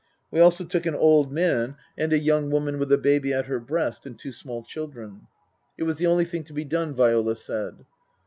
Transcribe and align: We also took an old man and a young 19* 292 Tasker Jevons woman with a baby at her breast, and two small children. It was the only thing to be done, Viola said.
We 0.31 0.39
also 0.39 0.63
took 0.65 0.87
an 0.87 0.95
old 0.95 1.31
man 1.31 1.75
and 1.95 2.11
a 2.11 2.17
young 2.17 2.45
19* 2.45 2.49
292 2.49 2.49
Tasker 2.49 2.49
Jevons 2.49 2.53
woman 2.53 2.79
with 2.79 2.91
a 2.91 2.97
baby 2.97 3.33
at 3.33 3.45
her 3.45 3.59
breast, 3.59 4.05
and 4.07 4.17
two 4.17 4.31
small 4.31 4.63
children. 4.63 5.27
It 5.77 5.83
was 5.83 5.97
the 5.97 6.07
only 6.07 6.25
thing 6.25 6.43
to 6.45 6.53
be 6.53 6.65
done, 6.65 6.95
Viola 6.95 7.35
said. 7.35 7.85